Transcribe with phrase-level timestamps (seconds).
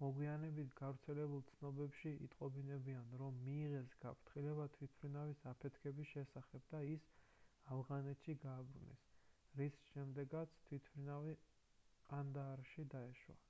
[0.00, 7.08] მოგვიანებით გავრცელებულ ცნობებში იტყობინებიან რომ მიიღეს გაფრთხილება თვითმფრინავის აფეთქების შესახებ და ის
[7.80, 9.04] ავღანეთში გააბრუნეს
[9.62, 11.36] რის შემდეგაც თვითმფრინავი
[12.14, 13.40] ყანდაარში დაეშვა